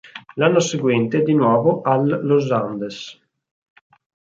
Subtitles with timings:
[0.33, 3.21] L'anno seguente è di nuovo al Los Andes.